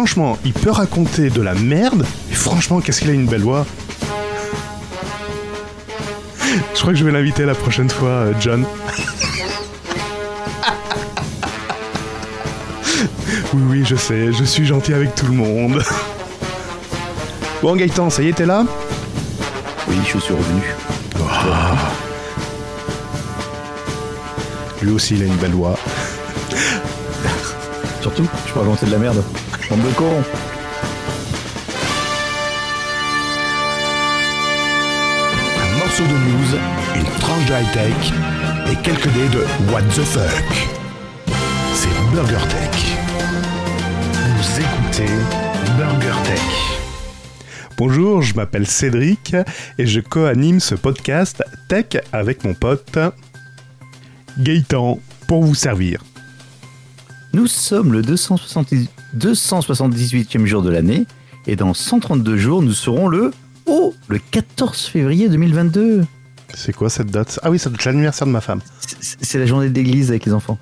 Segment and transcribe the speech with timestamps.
[0.00, 3.66] franchement, il peut raconter de la merde, et franchement, qu'est-ce qu'il a une belle voix.
[6.74, 8.64] Je crois que je vais l'inviter la prochaine fois, euh, John.
[13.52, 15.82] oui, oui, je sais, je suis gentil avec tout le monde.
[17.60, 18.64] Bon, Gaëtan, ça y est, t'es là?
[19.86, 20.62] Oui, je suis revenu.
[24.80, 25.78] Lui aussi, il a une belle voix.
[28.00, 29.22] Surtout, je peux raconter de la merde.
[29.70, 29.76] De.
[35.58, 36.58] Un morceau de news,
[36.96, 38.12] une tranche de high-tech
[38.72, 40.68] et quelques dés de What the fuck.
[41.74, 42.96] C'est Burger Tech.
[44.36, 45.12] Vous écoutez
[45.78, 46.40] Burger Tech.
[47.76, 49.36] Bonjour, je m'appelle Cédric
[49.78, 52.98] et je co-anime ce podcast Tech avec mon pote
[54.36, 54.98] Gaëtan
[55.28, 56.02] pour vous servir.
[57.32, 61.06] Nous sommes le 270 278e jour de l'année
[61.46, 63.32] et dans 132 jours, nous serons le
[63.66, 66.04] oh, le 14 février 2022.
[66.54, 67.38] C'est quoi cette date?
[67.42, 68.60] Ah oui, c'est l'anniversaire de ma femme.
[69.00, 70.58] C'est la journée d'église avec les enfants.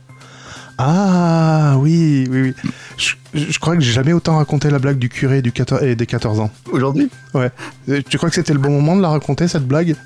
[0.77, 2.55] Ah oui, oui, oui.
[2.97, 5.97] Je, je crois que j'ai jamais autant raconté la blague du curé du 14 et
[5.97, 6.51] des 14 ans.
[6.70, 7.09] Aujourd'hui?
[7.35, 7.51] Ouais.
[8.09, 9.97] Tu crois que c'était le bon moment de la raconter cette blague?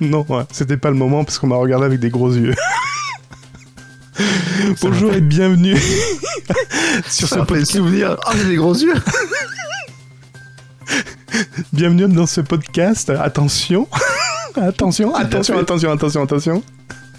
[0.00, 2.54] Non, ouais, c'était pas le moment parce qu'on m'a regardé avec des gros yeux.
[4.80, 5.76] Bonjour et bienvenue
[7.08, 7.72] sur ce podcast.
[7.72, 8.16] souvenir.
[8.26, 8.94] Oh, j'ai des gros yeux.
[11.72, 13.10] Bienvenue dans ce podcast.
[13.10, 13.88] Attention,
[14.56, 16.62] attention, attention, attention, attention, attention.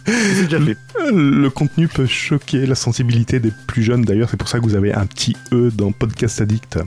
[0.05, 0.77] Déjà fait.
[1.11, 4.75] Le contenu peut choquer la sensibilité des plus jeunes d'ailleurs, c'est pour ça que vous
[4.75, 6.79] avez un petit E dans Podcast Addict.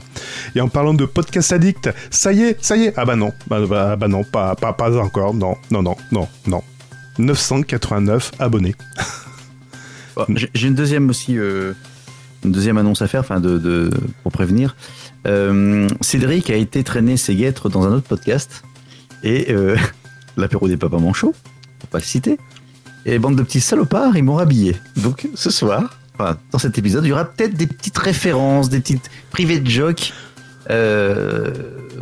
[0.55, 3.33] Et en parlant de Podcast Addict, ça y est, ça y est, ah bah non,
[3.47, 6.63] bah, bah, bah non, pas, pas, pas encore, non, non, non, non, non.
[7.17, 8.75] 989 abonnés.
[10.15, 11.73] Bon, j'ai une deuxième aussi, euh,
[12.43, 13.91] une deuxième annonce à faire, enfin de, de-
[14.23, 14.75] pour prévenir.
[15.27, 18.63] Euh, Cédric a été traîner ses guêtres dans un autre podcast
[19.23, 19.75] et euh,
[20.37, 21.33] l'apéro des papas manchots,
[21.79, 22.37] pour pas le citer.
[23.05, 24.75] Et bande de petits salopards, ils m'ont rhabillé.
[24.97, 28.79] Donc ce soir, enfin, dans cet épisode, il y aura peut-être des petites références, des
[28.79, 30.13] petites privées de jokes.
[30.71, 31.51] Euh,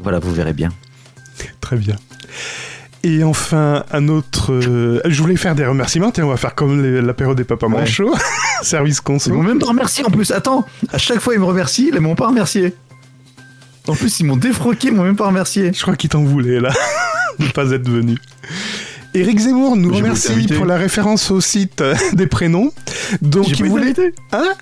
[0.02, 0.69] voilà, vous verrez bien.
[1.62, 1.96] Très bien.
[3.06, 4.53] Et enfin, un autre.
[4.53, 6.12] euh, je voulais faire des remerciements.
[6.12, 7.80] Tiens, on va faire comme les- l'apéro des papas Ouais.
[7.81, 8.16] manchots.
[8.62, 9.41] Service Ils m'ont conso.
[9.41, 10.31] même pas remercié en plus.
[10.31, 12.74] Attends, à chaque fois ils me remercient, ils m'ont pas remercié.
[13.90, 15.72] En plus, ils m'ont défroqué, ils m'ont même pas remercié.
[15.74, 16.72] Je crois qu'il t'en voulait là,
[17.40, 18.18] de ne pas être venu.
[19.14, 21.84] Éric Zemmour nous remercie pour la référence au site
[22.14, 22.72] des prénoms.
[23.22, 23.94] Donc il voulait.
[24.31, 24.53] Hein?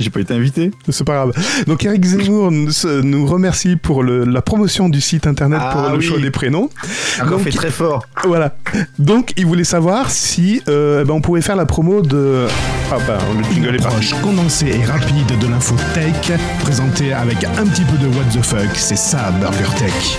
[0.00, 0.70] J'ai pas été invité.
[0.88, 1.32] C'est pas grave.
[1.66, 2.70] Donc Eric Zemmour nous,
[3.02, 6.02] nous remercie pour le- la promotion du site internet Ah pour le oui.
[6.04, 6.70] choix des prénoms.
[7.18, 8.04] Encore Donc, fait très fort.
[8.24, 8.56] Voilà.
[8.98, 12.46] Donc il voulait savoir si euh, eh ben, on pouvait faire la promo de.
[12.90, 14.08] Ah bah le jingle est parti.
[14.12, 18.42] approche condensée et rapide de l'info tech, présentée avec un petit peu de What the
[18.42, 18.74] fuck.
[18.74, 20.18] C'est ça, Burger Tech.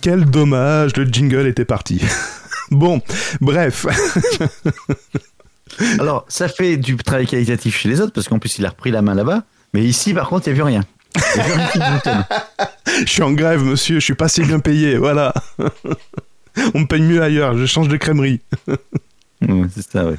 [0.00, 2.00] Quel dommage, le jingle était parti.
[2.70, 3.00] bon,
[3.40, 3.84] bref.
[5.98, 8.90] Alors, ça fait du travail qualitatif chez les autres, parce qu'en plus, il a repris
[8.90, 9.42] la main là-bas.
[9.74, 10.84] Mais ici, par contre, il n'y a vu rien.
[11.16, 12.24] Il y a vu rien qui boutonne.
[13.04, 15.32] Je suis en grève, monsieur, je suis pas si bien payé, voilà.
[16.74, 18.40] On me paye mieux ailleurs, je change de crèmerie.
[19.40, 20.16] C'est ça, ouais.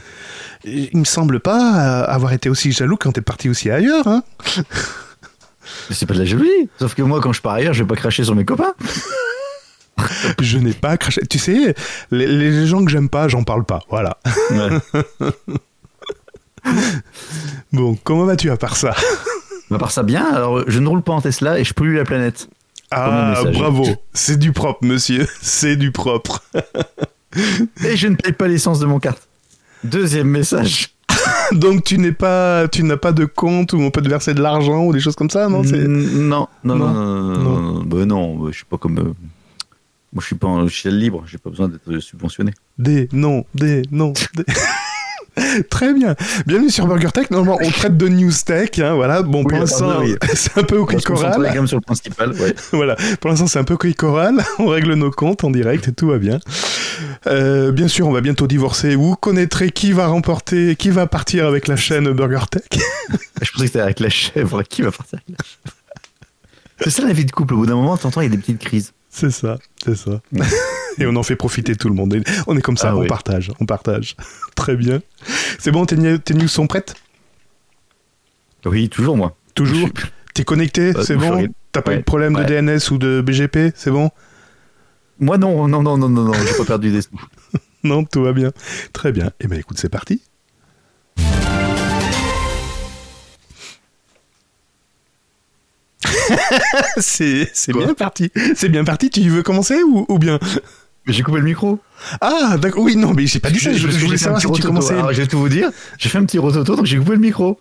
[0.64, 4.24] Il me semble pas euh, avoir été aussi jaloux quand t'es parti aussi ailleurs, hein.
[5.92, 6.70] C'est pas de la jalousie.
[6.80, 8.74] Sauf que moi, quand je pars ailleurs, je vais pas cracher sur mes copains.
[10.42, 11.22] Je n'ai pas craché.
[11.30, 11.76] Tu sais,
[12.12, 14.18] les, les gens que j'aime pas, j'en parle pas, voilà.
[14.52, 15.02] Ouais.
[17.72, 18.94] Bon, comment vas-tu à part ça?
[19.70, 20.26] Mais à part ça, bien.
[20.34, 22.50] Alors, je ne roule pas en Tesla et je pollue la planète.
[22.92, 26.44] Ah, bravo, c'est du propre, monsieur, c'est du propre.
[27.86, 29.28] Et je ne paye pas l'essence de mon carte.
[29.84, 30.90] Deuxième message.
[31.52, 34.42] Donc tu n'es pas, tu n'as pas de compte où on peut te verser de
[34.42, 36.76] l'argent ou des choses comme ça, non non, non, Non.
[36.76, 37.84] non, non, non, non, non.
[37.84, 38.98] Bah non, bah, je suis pas comme.
[38.98, 39.14] euh,
[40.12, 41.24] Moi, je suis pas en logiciel libre.
[41.28, 42.52] J'ai pas besoin d'être subventionné.
[42.80, 44.44] Des, non, des, non, des.
[45.70, 46.16] Très bien.
[46.48, 47.30] Bienvenue sur Burger Tech.
[47.30, 48.72] Normalement, on traite de news tech.
[48.80, 49.22] Hein, voilà.
[49.22, 50.16] Bon, pour l'instant, oui.
[50.34, 51.40] c'est un peu au On coral.
[51.42, 52.32] même sur le principal.
[52.34, 52.56] Ouais.
[52.72, 52.96] Voilà.
[53.22, 54.44] Pour l'instant, c'est un peu coral.
[54.58, 56.40] On règle nos comptes en direct et tout va bien.
[57.28, 58.96] Euh, bien sûr, on va bientôt divorcer.
[58.96, 62.64] Vous connaîtrez qui va remporter, qui va partir avec la chaîne Burger Tech?
[62.72, 64.64] Je pensais que c'était avec la chèvre.
[64.64, 65.76] Qui va partir avec la chèvre?
[66.82, 67.54] C'est ça la vie de couple.
[67.54, 68.92] Au bout d'un moment, t'entends, il y a des petites crises.
[69.10, 70.22] C'est ça, c'est ça.
[71.00, 72.14] Et on en fait profiter tout le monde.
[72.14, 73.08] Et On est comme ça, Ah on oui.
[73.08, 74.16] partage, on partage.
[74.56, 75.02] Très bien.
[75.58, 76.96] C'est bon, tes, news sont prêtes?
[78.66, 79.36] Oui, toujours moi.
[79.56, 82.44] Toujours suis- T'es connecté Euh, C'est bon T'as pas eu de problème de.
[82.44, 84.10] DNS ou de BGP C'est bon?
[85.20, 87.10] Moi, non, non, non, non, non, non, j'ai pas perdu des sous.
[87.84, 88.52] Non, tout va bien.
[88.92, 89.32] Très bien.
[89.40, 90.22] Eh ben écoute, c'est parti.
[96.98, 98.32] c'est bien parti.
[98.56, 99.10] C'est bien parti.
[99.10, 100.40] Tu veux commencer ou, ou bien?
[101.08, 101.80] J'ai coupé le micro.
[102.22, 102.84] Ah, d'accord.
[102.84, 103.74] Oui, non, mais j'ai pas dit ça.
[103.74, 104.94] Je, voulais savoir si tu commençais.
[104.94, 105.70] Alors, je vais tout vous dire.
[105.98, 107.60] J'ai fait un petit rototo, donc j'ai coupé le micro.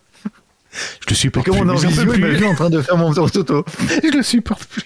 [0.71, 1.59] Je le supporte plus.
[1.59, 2.45] on est en plus.
[2.45, 3.65] en train de faire mon rototo.
[4.03, 4.83] Je le supporte plus.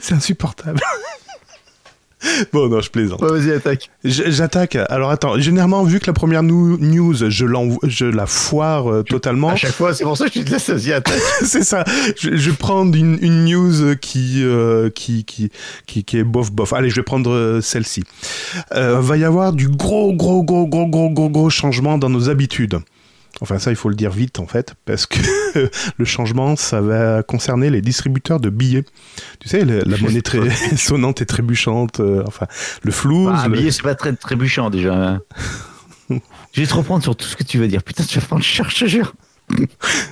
[0.00, 0.80] C'est insupportable.
[2.52, 3.20] Bon, non, je plaisante.
[3.22, 3.90] Ouais, vas-y, attaque.
[4.04, 4.76] J'attaque.
[4.88, 9.56] Alors attends, généralement, vu que la première news, je, je la foire euh, totalement, À
[9.56, 11.20] chaque fois, c'est pour ça que je te laisse, vas-y, attaque.
[11.42, 11.84] c'est ça.
[12.18, 15.50] Je, je vais prendre une, une news qui, euh, qui, qui,
[15.86, 16.72] qui, qui est bof bof.
[16.72, 18.04] Allez, je vais prendre euh, celle-ci.
[18.74, 22.28] Euh, va y avoir du gros, gros, gros, gros, gros, gros, gros changement dans nos
[22.28, 22.78] habitudes.
[23.40, 25.18] Enfin, ça, il faut le dire vite, en fait, parce que
[25.98, 28.84] le changement, ça va concerner les distributeurs de billets.
[29.40, 30.38] Tu sais, la monnaie très
[30.76, 32.46] sonnante et trébuchante, euh, enfin,
[32.82, 33.28] le flou.
[33.32, 33.54] Ah, le...
[33.56, 34.94] billet, c'est pas très trébuchant déjà.
[34.94, 35.20] hein.
[36.52, 37.82] Je vais te reprendre sur tout ce que tu vas dire.
[37.82, 39.14] Putain, tu vas prendre cher, je te jure.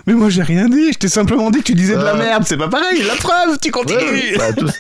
[0.07, 0.93] Mais moi, j'ai rien dit.
[0.93, 2.19] Je t'ai simplement dit que tu disais de la Euh.
[2.19, 2.43] merde.
[2.47, 3.03] C'est pas pareil.
[3.05, 4.01] La preuve, tu continues.
[4.37, 4.73] Ouais, bah,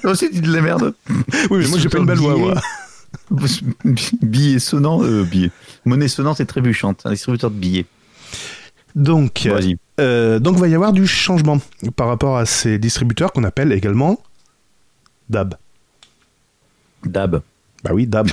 [0.00, 0.94] Toi aussi, tu dis de la merde.
[1.50, 2.54] Oui, mais moi, j'ai pas une belle voix, moi.
[4.22, 5.50] Billet sonnant, euh, billet.
[5.84, 7.02] Monnaie sonnante et trébuchante.
[7.04, 7.86] Un distributeur de billets.
[8.94, 9.48] Donc,
[10.00, 11.60] euh, donc, va y avoir du changement
[11.96, 14.20] par rapport à ces distributeurs qu'on appelle également
[15.28, 15.54] DAB.
[17.04, 17.42] Dab.
[17.84, 18.30] Bah oui, DAB.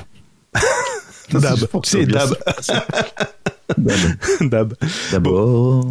[1.31, 1.59] DAB.
[1.83, 2.35] C'est DAB.
[3.77, 3.99] Dab.
[4.41, 4.73] DAB.
[5.11, 5.89] D'abord.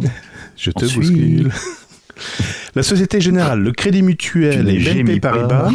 [0.57, 1.51] Je te bouscule.
[2.77, 5.71] La Société Générale, le Crédit Tu Mutuel et BNP Paribas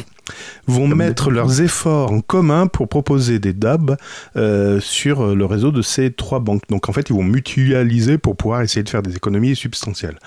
[0.69, 3.97] vont Comme mettre leurs efforts en commun pour proposer des DAB
[4.37, 6.63] euh, sur le réseau de ces trois banques.
[6.69, 10.19] Donc en fait, ils vont mutualiser pour pouvoir essayer de faire des économies substantielles.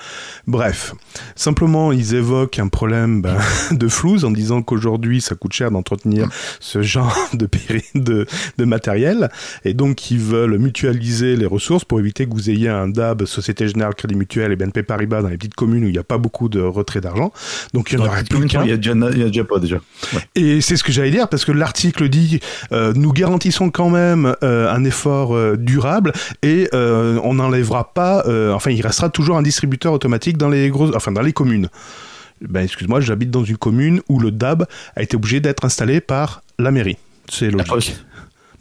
[0.47, 0.93] Bref,
[1.35, 3.37] simplement, ils évoquent un problème ben,
[3.71, 6.27] de flouze en disant qu'aujourd'hui, ça coûte cher d'entretenir
[6.59, 7.47] ce genre de,
[8.57, 9.29] de matériel.
[9.63, 13.67] Et donc, ils veulent mutualiser les ressources pour éviter que vous ayez un DAB, Société
[13.67, 16.17] Générale, Crédit Mutuel et BNP Paribas dans les petites communes où il n'y a pas
[16.17, 17.31] beaucoup de retrait d'argent.
[17.73, 18.63] Donc, il y en aurait la plus qu'un.
[18.63, 19.77] Il y a déjà, il y a déjà pas déjà.
[20.35, 22.39] Et c'est ce que j'allais dire parce que l'article dit
[22.71, 26.13] euh, nous garantissons quand même euh, un effort euh, durable
[26.43, 28.23] et on n'enlèvera pas,
[28.53, 31.69] enfin il restera toujours un distributeur automatique dans les grosses, enfin dans les communes.
[32.41, 34.65] Ben excuse-moi, j'habite dans une commune où le DAB
[34.95, 36.97] a été obligé d'être installé par la mairie.
[37.29, 37.67] C'est La logique.
[37.67, 38.05] poste.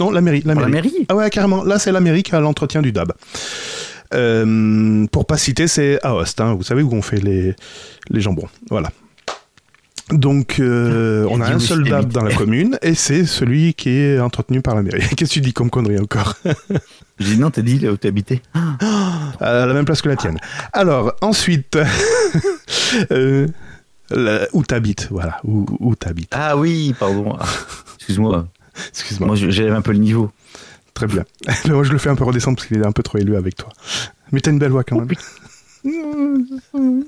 [0.01, 1.07] Non, la mairie, la la mairie.
[1.09, 1.65] Ah ouais, carrément.
[1.65, 3.13] Là, c'est la mairie qui a l'entretien du DAB.
[4.13, 7.55] Euh, pour pas citer, c'est Aoste, hein, vous savez où on fait les,
[8.11, 8.49] les jambons.
[8.71, 8.91] Voilà.
[10.11, 14.21] Donc, euh, on a un seul DAB dans la commune et c'est celui qui est
[14.21, 15.01] entretenu par la mairie.
[15.17, 16.35] Qu'est-ce que tu dis comme connerie encore?
[17.19, 18.43] J'ai dit non, t'as dit là où t'habitais.
[19.41, 20.39] À la même place que la tienne.
[20.73, 21.77] Alors, ensuite,
[23.11, 23.47] euh,
[24.53, 26.33] où t'habites, voilà, où, où t'habites.
[26.33, 27.37] Ah oui, pardon.
[27.41, 27.47] Ah,
[27.97, 28.47] Excuse-moi.
[28.91, 29.27] Excuse-moi.
[29.29, 30.31] Moi, je- j'élève un peu le niveau.
[30.95, 31.25] Très bien.
[31.67, 33.57] Moi, je le fais un peu redescendre parce qu'il est un peu trop élevé avec
[33.57, 33.69] toi.
[34.33, 35.09] Mais t'as une belle voix quand même.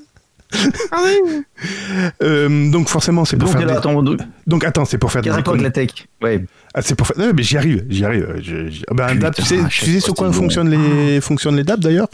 [2.23, 3.67] Euh, donc forcément, c'est pour Donc, faire.
[3.67, 5.91] des- attends, donc, Donc attends, c'est pour faire des avec la tech
[6.23, 6.45] Ouais.
[6.73, 7.19] Ah, c'est pour faire.
[7.19, 8.29] Non, mais j'y arrive, j'y arrive.
[8.41, 11.81] Je- je- Ah ben, Putain, tu sais, tu sur quoi fonctionnent les fonctionnent les DAB
[11.81, 12.09] d'ailleurs?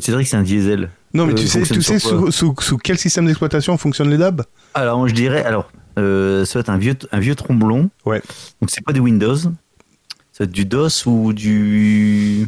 [0.00, 0.90] C'est vrai que c'est un diesel.
[1.14, 4.18] Non, mais Euh, tu sais, tu sais sous, sous, sous quel système d'exploitation fonctionnent les
[4.18, 4.42] DAB
[4.74, 7.88] Alors, je dirais, alors, euh, ça va être un vieux, un vieux tromblon.
[8.04, 8.20] Ouais.
[8.60, 9.36] Donc, c'est pas du Windows.
[10.40, 12.46] Être du DOS ou du.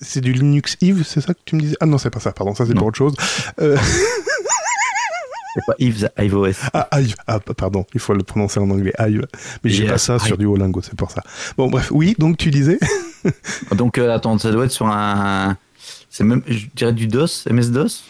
[0.00, 1.76] C'est du Linux Eve, c'est ça que tu me disais?
[1.80, 2.32] Ah non, c'est pas ça.
[2.32, 3.14] Pardon, ça c'est pour autre chose.
[3.60, 3.76] Euh,
[5.54, 6.52] C'est pas Yves iOS.
[6.72, 7.16] ah, Hive.
[7.26, 8.92] Ah, pardon, il faut le prononcer en anglais.
[9.00, 9.26] Hive.
[9.64, 11.22] Mais j'ai pas ça sur du Duolingo, c'est pour ça.
[11.56, 12.14] Bon, bref, oui.
[12.18, 12.78] Donc tu disais
[13.72, 15.56] Donc, euh, attends, ça doit être sur un.
[16.08, 18.04] C'est même, je dirais du DOS, MS-DOS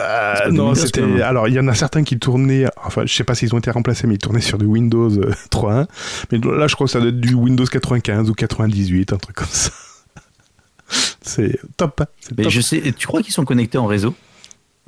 [0.00, 1.22] Euh, non, c'était.
[1.22, 2.66] Alors, il y en a certains qui tournaient.
[2.84, 5.32] Enfin, je sais pas s'ils ont été remplacés, mais ils tournaient sur du Windows euh,
[5.50, 5.86] 3.1.
[6.32, 9.36] Mais là, je crois que ça doit être du Windows 95 ou 98, un truc
[9.36, 9.70] comme ça.
[11.22, 12.00] C'est top.
[12.02, 12.52] hein, Mais top.
[12.52, 14.14] je sais, tu crois qu'ils sont connectés en réseau?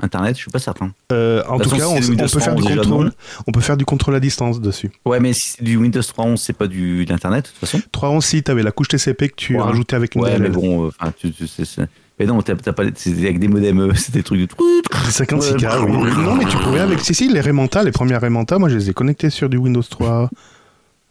[0.01, 0.93] Internet, je suis pas certain.
[1.11, 3.13] Euh, en De tout cas, on, peut faire du 3.11 déjà, contrôle.
[3.49, 4.93] On peut faire du contrôle à distance dessus.
[5.05, 7.81] Ouais, mais si c'est du Windows 3.11, c'est pas du d'Internet, de toute façon.
[7.93, 9.61] 3.11, si t'avais la couche TCP que tu Ouais.
[9.63, 10.43] rajoutais avec une Ouais, DLL.
[10.43, 11.89] mais bon, euh, enfin, tu, tu sais, c'est-
[12.19, 14.47] Mais non, t'as t'as pas, c'est avec des modems, c'est des trucs de.
[14.47, 15.97] Des 56K, Ouais.
[15.97, 16.11] oui.
[16.25, 17.01] Non, mais tu pouvais avec.
[17.01, 19.83] Si, si, les Remanta, les premières Remanta, moi, je les ai connectés sur du Windows
[19.83, 20.29] 3.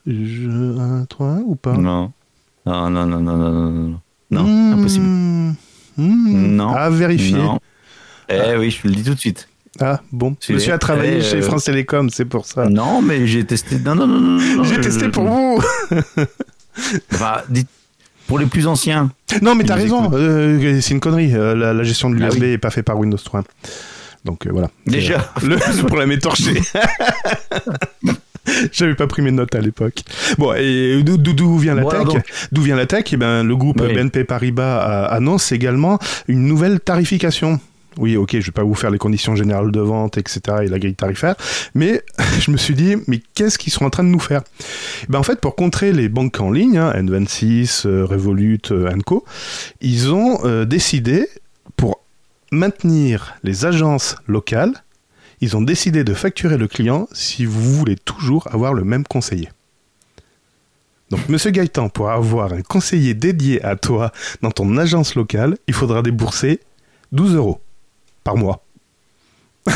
[0.06, 1.06] Je...
[1.06, 1.74] 3 ou pas?
[1.74, 2.12] Non.
[2.66, 4.00] Non, non, non, non, non, non, non.
[4.32, 4.74] Non, Hmm.
[4.74, 5.06] impossible.
[5.06, 5.56] Hmm.
[5.98, 6.74] Non.
[6.74, 7.38] À vérifier.
[7.38, 7.60] Non.
[8.30, 9.48] Eh oui, je te le dis tout de suite.
[9.80, 10.36] Ah, bon.
[10.40, 12.68] Tu Monsieur a travaillé eh, chez euh, France Télécom, c'est pour ça.
[12.68, 13.78] Non, mais j'ai testé.
[13.80, 14.40] Non, non, non, non.
[14.58, 15.62] non, J'ai je- testé je- pour vous
[17.14, 17.68] Enfin, dites-
[18.28, 19.10] pour les plus anciens.
[19.42, 20.14] Non, mais t'as raison, écoutent.
[20.16, 21.34] euh, c'est une connerie.
[21.34, 22.48] euh, la, la gestion de Ah l'USB oui.
[22.52, 23.44] est pas faite par Windows 3.
[24.26, 24.70] Donc euh, voilà.
[24.86, 25.32] Déjà.
[25.44, 25.56] Le,
[25.86, 26.62] problème est torché.
[28.72, 30.04] J'avais pas pris mes notes à l'époque.
[30.38, 32.24] Bon, et d'où- vient la tech donc.
[32.54, 33.04] D'où vient la tech?
[33.12, 33.94] Eh ben, le groupe Oui.
[33.94, 37.60] BNP Paribas euh, annonce également une nouvelle tarification.
[37.98, 40.58] Oui, ok, je vais pas vous faire les conditions générales de vente, etc.
[40.64, 41.36] et la grille tarifaire,
[41.74, 42.04] mais
[42.40, 44.44] je me suis dit, mais qu'est-ce qu'ils sont en train de nous faire?
[45.10, 49.26] Ben, En fait, pour contrer les banques en ligne, hein, N26, euh, Revolut, euh, Co,
[49.82, 51.28] ils ont euh, décidé,
[51.76, 52.02] pour
[52.52, 54.84] maintenir les agences locales,
[55.42, 59.50] ils ont décidé de facturer le client si vous voulez toujours avoir le même conseiller.
[61.10, 64.12] Donc, Monsieur Gaëtan, pour avoir un conseiller dédié à toi
[64.42, 66.60] dans ton agence locale, il faudra débourser
[67.12, 67.62] 12 euros
[68.28, 68.62] par mois.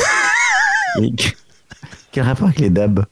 [2.11, 3.05] Quel rapport avec les DAB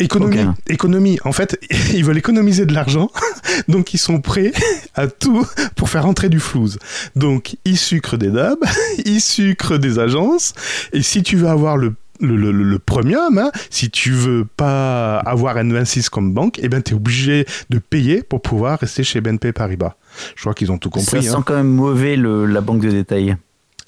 [0.00, 0.54] Économie, Aucun.
[0.68, 1.18] économie.
[1.24, 1.58] En fait,
[1.92, 3.10] ils veulent économiser de l'argent,
[3.68, 4.52] donc ils sont prêts
[4.94, 5.44] à tout
[5.76, 6.78] pour faire entrer du flouze.
[7.16, 8.64] Donc, ils sucrent des dabs,
[9.04, 10.54] ils sucrent des agences,
[10.94, 15.54] et si tu veux avoir le le, le, premium, hein, si tu veux pas avoir
[15.56, 19.94] N26 comme banque, eh ben t'es obligé de payer pour pouvoir rester chez BNP Paribas.
[20.34, 21.22] Je crois qu'ils ont tout Ça compris.
[21.22, 21.42] sent hein.
[21.46, 23.36] quand même mauvais le- la banque de détail.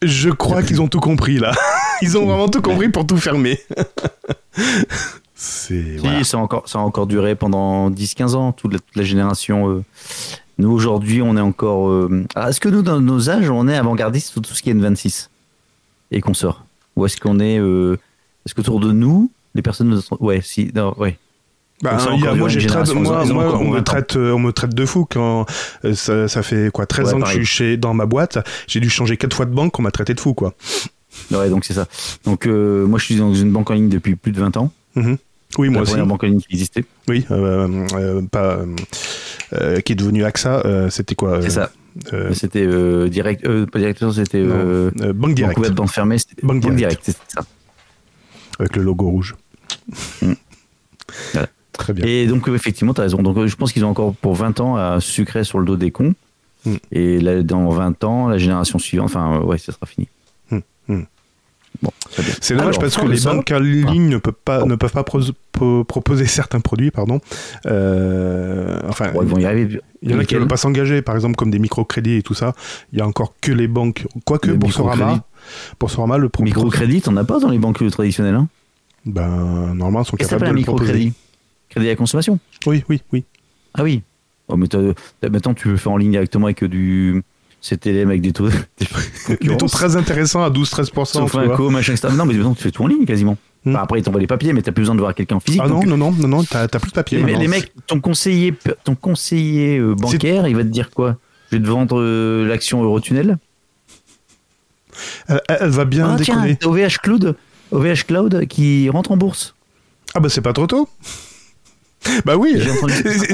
[0.02, 1.52] Je crois qu'ils ont tout compris là.
[2.02, 3.58] Ils ont vraiment tout compris pour tout fermer.
[5.34, 6.22] C'est voilà.
[6.24, 9.70] ça, a encore, ça a encore duré pendant 10-15 ans, toute la, toute la génération.
[9.70, 9.84] euh.
[10.58, 11.88] Nous, aujourd'hui, on est encore.
[11.88, 14.74] euh, est-ce que nous, dans nos âges, on est avant-gardiste sur tout ce qui est
[14.74, 15.28] N26
[16.10, 16.64] et qu'on sort?
[16.96, 17.58] Ou est-ce qu'on est.
[17.58, 17.96] euh,
[18.44, 20.00] est-ce qu'autour de nous, les personnes.
[20.20, 20.70] Ouais, si.
[20.74, 21.18] non, ouais.
[21.82, 23.72] Bah, y a- moi, une j'ai traite- génération, moi, ils ont moi, encore on, me
[23.72, 23.82] 20 ans.
[23.84, 25.46] traite, euh, on me traite de fou quand
[25.86, 28.38] euh, ça, ça fait quoi 13 Ouais, ans que je suis chez, dans ma boîte.
[28.66, 30.52] J'ai dû changer quatre fois de banque, on m'a traité de fou quoi.
[31.30, 31.86] Ouais, donc c'est ça.
[32.24, 34.70] Donc, euh, moi, je suis dans une banque en ligne depuis plus de 20 ans.
[34.94, 35.16] Mhm.
[35.58, 35.92] Oui, moi la aussi.
[35.92, 36.84] première banque en ligne qui existait.
[37.08, 38.58] Oui, euh, pas
[39.84, 40.62] qui est devenu AXA.
[40.90, 41.70] C'était quoi C'est ça.
[42.34, 42.66] C'était
[43.08, 43.42] direct.
[43.70, 44.42] pas directeur, c'était.
[44.44, 46.18] Banque banque Direct ouverte, banque fermée.
[46.18, 47.02] C'était Banque banque Direct.
[47.02, 47.44] direct, c'est ça.
[48.58, 49.34] avec le logo rouge.
[50.22, 50.32] Mm.
[51.32, 51.48] Voilà.
[51.72, 52.04] Très bien.
[52.04, 53.22] Et donc, effectivement, tu as raison.
[53.22, 55.76] Donc, euh, je pense qu'ils ont encore pour 20 ans à sucrer sur le dos
[55.76, 56.14] des cons.
[56.66, 56.74] Mm.
[56.92, 60.08] Et là, dans 20 ans, la génération suivante, enfin, euh, ouais, ça sera fini.
[60.50, 60.58] Mm.
[60.88, 61.02] Mm.
[61.82, 62.34] Bon, très bien.
[62.40, 65.20] C'est dommage parce que les banques en ligne ne peuvent pas, ne peuvent pas pros-
[65.52, 67.20] po- proposer certains produits, pardon.
[67.66, 69.80] Euh, enfin, Bon, ils vont y arriver.
[70.02, 72.22] Il y en a qui ne veulent pas s'engager, par exemple comme des microcrédits et
[72.22, 72.54] tout ça.
[72.92, 74.06] Il y a encore que les banques.
[74.24, 75.22] Quoique Boursorama.
[75.78, 76.46] Boursorama le propose.
[76.52, 78.34] Microcrédit, t'en as pas dans les banques traditionnelles.
[78.34, 78.48] Hein?
[79.06, 81.12] Ben, normalement, ils sont capables de le proposer.
[81.70, 83.24] Crédit à consommation Oui, oui, oui.
[83.74, 84.02] Ah oui.
[84.48, 84.66] Oh, mais
[85.30, 87.22] maintenant, tu veux faire en ligne directement avec du
[87.62, 88.48] CTLM avec des taux.
[88.48, 91.04] Des, Des taux très intéressants à 12-13%.
[91.04, 92.08] Sauf un co, machin, etc.
[92.16, 93.36] Non, mais maintenant, tu fais tout en ligne quasiment.
[93.64, 93.70] Hmm.
[93.74, 95.60] Enfin, après, ils t'envoient les papiers, mais t'as plus besoin de voir quelqu'un en physique.
[95.62, 97.18] Ah non, donc- non, non, non, non, t'as plus de papier.
[97.18, 97.40] Les, maintenant.
[97.40, 101.16] les mecs, ton conseiller, ton conseiller euh, bancaire, il va te dire quoi?
[101.52, 103.36] Je vais te vendre euh, l'action Eurotunnel
[105.28, 106.56] Elle, elle va bien Ah tiens, décoller.
[106.56, 107.36] t'as OVH Cloud,
[107.72, 109.54] OVH Cloud qui rentre en bourse.
[110.14, 110.88] Ah bah c'est pas trop tôt.
[112.24, 112.60] Bah oui,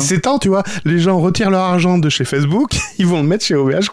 [0.01, 0.65] c'est temps, tu vois.
[0.85, 3.91] Les gens retirent leur argent de chez Facebook, ils vont le mettre chez OVH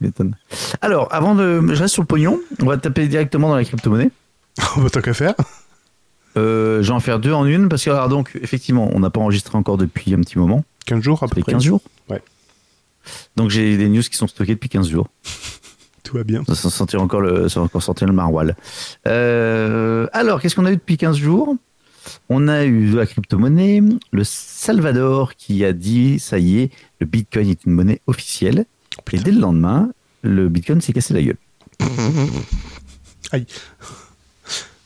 [0.00, 0.34] m'étonnes.
[0.80, 2.40] Alors, avant de, je reste sur le pognon.
[2.62, 4.10] On va taper directement dans la crypto-monnaie.
[4.76, 5.34] On va tant qu'à faire.
[6.36, 9.10] Euh, je vais en faire deux en une parce que alors donc effectivement, on n'a
[9.10, 10.64] pas enregistré encore depuis un petit moment.
[10.86, 11.42] 15 jours Ça après.
[11.42, 11.80] fait 15 jours.
[12.08, 12.22] Ouais.
[13.36, 15.08] Donc j'ai des news qui sont stockées depuis 15 jours.
[16.04, 16.44] Tout va bien.
[16.46, 18.54] Ça va sentir encore le, ça va encore sortir le maroilles.
[19.06, 21.56] Euh, alors, qu'est-ce qu'on a eu depuis 15 jours?
[22.28, 27.48] On a eu la crypto-monnaie, le Salvador qui a dit, ça y est, le Bitcoin
[27.48, 28.64] est une monnaie officielle.
[29.12, 29.90] Et dès le lendemain,
[30.22, 31.36] le Bitcoin s'est cassé la gueule.
[33.32, 33.46] Aïe.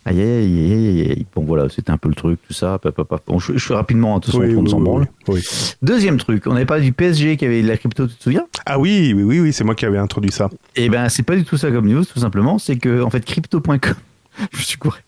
[0.06, 1.26] Aïe, aïe, aïe, aïe.
[1.35, 2.78] Bon, voilà, c'était un peu le truc, tout ça.
[3.26, 5.09] Bon, je, je fais rapidement, hein, de toute façon, Oui, on oui, s'en oui, branle.
[5.28, 5.42] oui.
[5.80, 8.47] Deuxième truc, on avait parlé du PSG qui avait de la crypto, tu te souviens?
[8.66, 10.50] Ah oui, oui, oui, oui, c'est moi qui avais introduit ça.
[10.76, 12.59] Eh ben, c'est pas du tout ça comme news, tout simplement.
[12.59, 13.78] C'est que, en fait, crypto.com,
[14.52, 14.99] je me suis couru.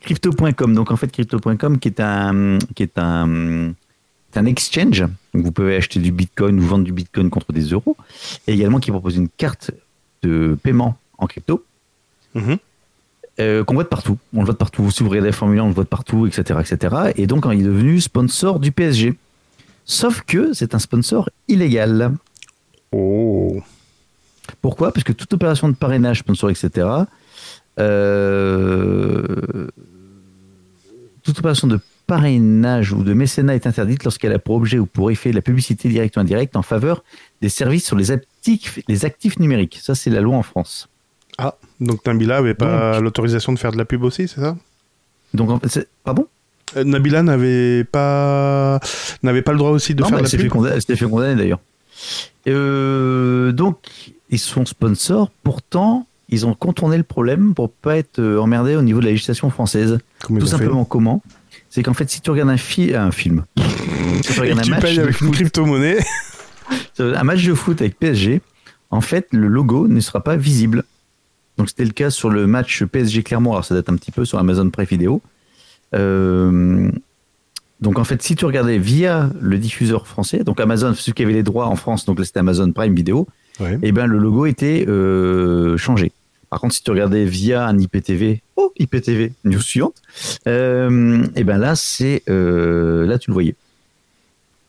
[0.00, 3.72] crypto.com, donc en fait, crypto.com qui est un, qui est un,
[4.34, 5.00] un exchange.
[5.34, 7.96] Donc, vous pouvez acheter du bitcoin ou vendre du bitcoin contre des euros.
[8.46, 9.70] Et également qui propose une carte
[10.22, 11.64] de paiement en crypto.
[12.34, 12.56] Mhm.
[13.40, 14.18] euh, qu'on voit de partout.
[14.32, 14.90] On le voit de partout.
[14.90, 17.12] Si vous regardez la Formule 1, on le voit de partout, etc., etc.
[17.16, 19.14] Et donc, il est devenu sponsor du PSG.
[19.84, 22.12] Sauf que c'est un sponsor illégal.
[22.92, 23.60] Oh.
[24.60, 24.92] Pourquoi?
[24.92, 26.86] Parce que toute opération de parrainage, sponsor, etc.,
[31.22, 35.10] toute opération de parrainage ou de mécénat est interdite lorsqu'elle a pour objet ou pour
[35.10, 37.04] effet la publicité directe ou indirecte en faveur
[37.40, 39.78] des services sur les actifs, les actifs numériques.
[39.80, 40.88] Ça, c'est la loi en France.
[41.38, 44.56] Ah, donc Nabila avait pas l'autorisation de faire de la pub aussi, c'est ça?
[45.32, 46.26] Donc, en fait, pardon?
[46.76, 48.80] Euh, Nabila n'avait pas
[49.22, 50.52] n'avait pas le droit aussi de Non, faire de s'est la pub?
[50.52, 51.60] condamner, elle s'était fait condamner d'ailleurs.
[52.48, 53.78] Euh, donc,
[54.28, 55.30] ils sont sponsors.
[55.42, 59.10] Pourtant, ils ont contourné le problème pour pas être euh, emmerdés au niveau de la
[59.12, 59.98] législation française.
[60.22, 61.22] Comment Tout simplement comment
[61.70, 63.44] C'est qu'en fait, si tu regardes un, fi- un film,
[64.22, 65.98] si tu regardes un tu match, payes de avec une foot, crypto-monnaie.
[66.98, 68.40] un match de foot avec PSG,
[68.90, 70.84] en fait, le logo ne sera pas visible.
[71.58, 74.24] Donc c'était le cas sur le match PSG Clermont, alors ça date un petit peu
[74.24, 75.20] sur Amazon Prime Video.
[75.94, 76.90] Euh,
[77.80, 81.32] donc en fait, si tu regardais via le diffuseur français, donc Amazon, ceux qui avaient
[81.32, 83.26] les droits en France, donc là c'était Amazon Prime Video,
[83.60, 83.78] Ouais.
[83.82, 86.10] et ben le logo était euh, changé.
[86.52, 89.94] Par contre, si tu regardais via un IPTV, oh IPTV, news suivante,
[90.46, 93.54] euh, et ben là c'est euh, là tu le voyais.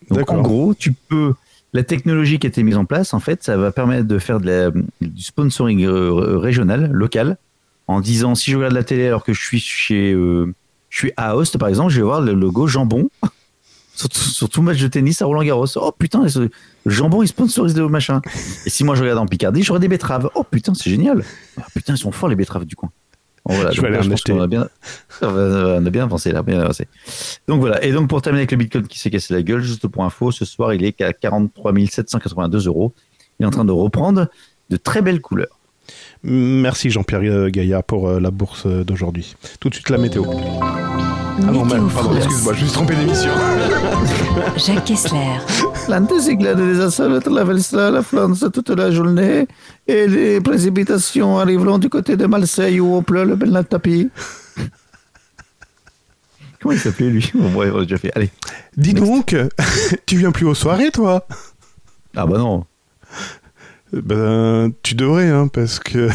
[0.09, 1.33] Donc en gros, tu peux
[1.73, 4.39] la technologie qui a été mise en place, en fait, ça va permettre de faire
[4.39, 4.71] de la-
[5.01, 7.35] du sponsoring euh, régional, local,
[7.87, 10.53] en disant si je regarde la télé alors que je suis chez euh,
[10.89, 13.09] je suis à Aoste par exemple, je vais voir le logo jambon
[13.95, 15.65] sur, tout- sur tout match de tennis à Roland Garros.
[15.75, 16.49] Oh putain, le
[16.85, 18.21] jambon il sponsorise le machin.
[18.65, 20.29] Et si moi je regarde en Picardie, j'aurai des betteraves.
[20.35, 21.23] Oh putain, c'est génial.
[21.57, 22.89] Ah, putain, ils sont forts les betteraves du coin.
[23.45, 24.31] Voilà, Je donc vais aller en pense acheter.
[24.31, 24.69] qu'on a bien,
[25.21, 26.87] on a bien avancé là, bien avancé.
[27.49, 27.83] Donc voilà.
[27.83, 30.31] Et donc pour terminer avec le Bitcoin qui s'est cassé la gueule, juste pour info,
[30.31, 32.93] ce soir il est qu'à 43 782 euros.
[33.39, 34.27] Il est en train de reprendre
[34.69, 35.59] de très belles couleurs.
[36.23, 39.35] Merci Jean-Pierre euh, Gaillard pour euh, la bourse euh, d'aujourd'hui.
[39.59, 40.23] Tout de suite la météo.
[41.35, 43.31] Ah non, merde, pardon, excuse-moi, je me suis trompé d'émission.
[44.57, 45.39] Jacques Kessler.
[45.89, 49.47] L'anticyclone des assoles traverse la France toute la journée
[49.87, 54.09] et les précipitations arriveront du côté de Marseille où on pleut le bel tapis.
[56.61, 57.31] Comment il s'appelait lui?
[57.33, 58.11] Bon, bref, on l'a déjà fait.
[58.15, 58.29] Allez.
[58.77, 59.35] Dis donc,
[60.05, 61.25] tu viens plus aux soirées toi?
[62.15, 62.65] Ah bah non.
[63.91, 66.09] Ben, tu devrais, hein, parce que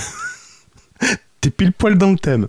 [1.40, 2.46] t'es pile poil dans le thème.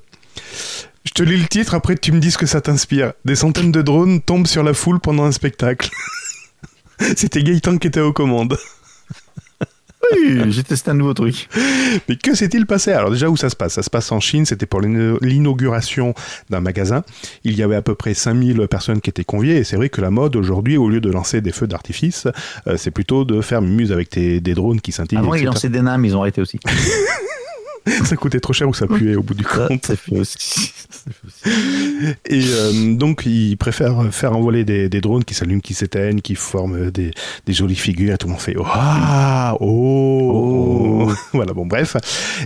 [1.05, 3.13] Je te lis le titre, après tu me dis ce que ça t'inspire.
[3.25, 5.89] Des centaines de drones tombent sur la foule pendant un spectacle.
[7.15, 8.57] C'était Gaëtan qui était aux commandes.
[10.11, 11.47] Oui, j'ai testé un nouveau truc.
[12.07, 12.93] Mais que s'est-il passé?
[12.93, 13.73] Alors déjà où ça se passe?
[13.73, 16.15] Ça se passe en Chine, c'était pour l'inauguration
[16.49, 17.03] d'un magasin.
[17.43, 20.01] Il y avait à peu près 5000 personnes qui étaient conviées et c'est vrai que
[20.01, 22.27] la mode aujourd'hui, au lieu de lancer des feux d'artifice,
[22.65, 25.19] euh, c'est plutôt de faire muse avec tes- des drones qui scintillent.
[25.19, 26.59] Avant, ils lançaient des nains, mais ils ont arrêté aussi.
[28.05, 29.85] Ça coûtait trop cher ou ça puait au bout du Ça, compte.
[29.85, 30.73] ça fait aussi.
[32.25, 36.35] Et euh, donc, ils préfèrent faire envoler des, des drones qui s'allument, qui s'éteignent, qui
[36.35, 37.11] forment des,
[37.45, 38.13] des jolies figures.
[38.13, 40.49] Et tout le monde fait Oh, ah, oh,
[41.09, 41.11] Oh.
[41.33, 41.95] Voilà, bon, bref.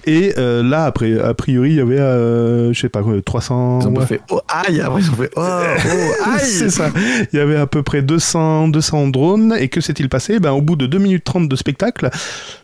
[0.05, 3.79] Et euh, là, après, a priori, il y avait, euh, je sais pas, quoi, 300.
[3.81, 4.05] Ils ont ouais.
[4.05, 6.39] fait oh aïe, après ils ont fait oh, oh aïe.
[6.45, 6.91] C'est ça.
[7.31, 9.55] Il y avait à peu près 200, 200 drones.
[9.59, 10.39] Et que s'est-il passé?
[10.39, 12.09] Ben, Au bout de 2 minutes 30 de spectacle,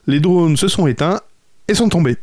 [0.07, 1.19] les drones se sont éteints
[1.67, 2.17] et sont tombés.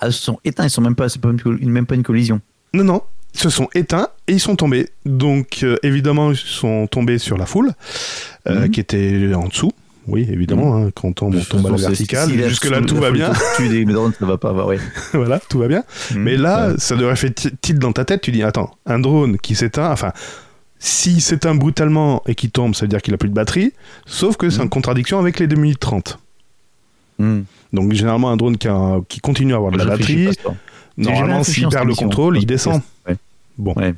[0.00, 2.40] Ah, se sont éteints, ils sont même pas, c'est pas une, même pas une collision.
[2.74, 3.02] Non, non.
[3.34, 4.88] Ils se sont éteints et ils sont tombés.
[5.04, 7.72] Donc, euh, évidemment, ils sont tombés sur la foule
[8.48, 8.70] euh, Mhm.
[8.70, 9.72] qui était en dessous.
[10.06, 12.30] Oui, évidemment, hein, quand on tombe, on tombe à la verticale.
[12.30, 13.30] si- Jusque-là, tout va bien.
[13.56, 14.78] Tu des drones, ça va pas, bah ouais.
[15.12, 15.84] voilà, tout va bien.
[16.16, 18.22] Mais là, ça devrait faire ti- tilt dans ta tête.
[18.22, 20.12] Tu dis, attends, un drone qui s'éteint, enfin,
[20.78, 23.74] s'il s'éteint brutalement et qui tombe, ça veut dire qu'il a plus de batterie.
[24.06, 26.18] Sauf que c'est en contradiction avec les 2 minutes 30.
[27.18, 27.40] Hmm.
[27.72, 30.28] Donc, généralement, un drone qui, a- qui continue à avoir de la batterie,
[30.96, 32.80] normalement, s'il perd le contrôle, il descend.
[33.08, 33.16] Ouais.
[33.58, 33.74] Bon.
[33.76, 33.94] Ouais.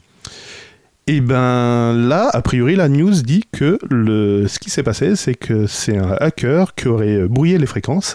[1.06, 5.34] Et ben là, a priori, la news dit que le, ce qui s'est passé, c'est
[5.34, 8.14] que c'est un hacker qui aurait brouillé les fréquences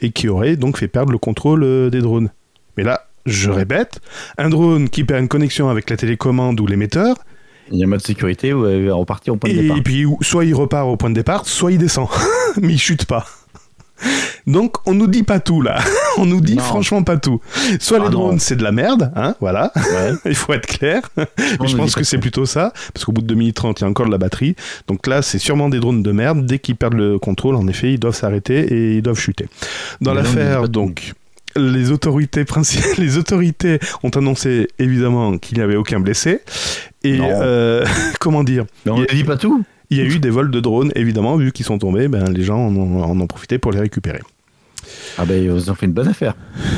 [0.00, 2.30] et qui aurait donc fait perdre le contrôle euh, des drones.
[2.76, 4.00] Mais là, je répète,
[4.36, 7.14] un drone qui perd une connexion avec la télécommande ou l'émetteur,
[7.70, 9.82] Il y a un mode sécurité où elle va repartir au point de et départ.
[9.84, 12.08] puis ou- soit il repart au point de départ, soit il descend,
[12.60, 13.26] mais il chute pas.
[14.46, 15.78] Donc on nous dit pas tout là,
[16.18, 16.62] on nous dit Non.
[16.62, 17.40] franchement pas tout.
[17.80, 18.10] Soit Ah les non.
[18.12, 20.12] drones c'est de la merde, hein, voilà, Ouais.
[20.26, 21.00] il faut être clair.
[21.16, 23.82] Mais je pense que c'est plutôt ça, parce qu'au bout de 2 minutes 30, il
[23.82, 24.54] y a encore de la batterie.
[24.88, 26.44] Donc là, c'est sûrement des drones de merde.
[26.46, 29.48] Dès qu'ils perdent le contrôle, en effet, ils doivent s'arrêter et ils doivent chuter.
[30.00, 31.12] Dans l'affaire, donc,
[31.56, 36.40] les autorités principales, les autorités ont annoncé évidemment qu'il n'y avait aucun blessé.
[37.02, 37.84] Et euh,
[38.20, 38.64] comment dire?
[38.86, 39.64] On ne dit pas tout.
[39.90, 42.42] Il y a eu des vols de drones, évidemment, vu qu'ils sont tombés, ben, les
[42.42, 44.20] gens en ont, en ont profité pour les récupérer.
[45.16, 46.34] Ah ben ils ont fait une bonne affaire.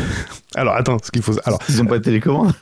[0.55, 1.35] Alors attends, ce qu'il faut.
[1.45, 2.53] Alors, Ils ont pas de télécommande.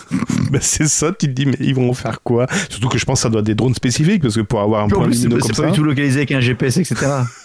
[0.50, 2.46] ben, c'est ça, tu te dis, mais ils vont faire quoi?
[2.70, 4.84] Surtout que je pense que ça doit être des drones spécifiques, parce que pour avoir
[4.84, 5.64] un point c'est lumineux comme c'est ça.
[5.64, 6.94] pas du tout localisé avec un GPS, etc.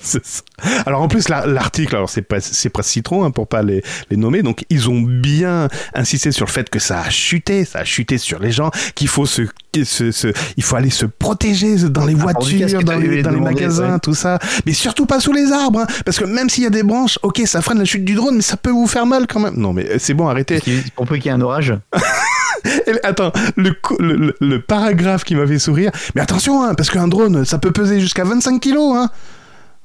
[0.00, 0.20] Ça.
[0.86, 3.82] Alors en plus la- l'article, alors c'est pas c'est pas citron hein, pour pas les,
[4.10, 7.80] les nommer, donc ils ont bien insisté sur le fait que ça a chuté, ça
[7.80, 9.42] a chuté sur les gens, qu'il faut se,
[9.84, 13.36] se, se- il faut aller se protéger dans les Ah, voitures, dans les, dans les
[13.36, 13.98] demandé, magasins, ouais.
[14.00, 16.70] tout ça, mais surtout pas sous les arbres, hein, parce que même s'il y a
[16.70, 19.26] des branches, ok ça freine la chute du drone, mais ça peut vous faire mal
[19.26, 19.54] quand même.
[19.56, 20.60] Non mais c'est bon, arrêtez.
[20.94, 21.74] Pour peu qu'il y ait un orage?
[23.02, 27.44] Attends, le, le- le paragraphe qui m'a fait sourire, mais attention, hein, parce qu'un drone
[27.44, 29.10] ça peut peser jusqu'à 25 kilos, hein.